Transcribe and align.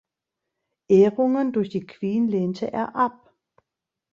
Ehrungen 0.87 1.53
durch 1.53 1.69
die 1.69 1.85
Queen 1.85 2.27
lehnte 2.27 2.73
er 2.73 2.95
ab. 2.95 3.35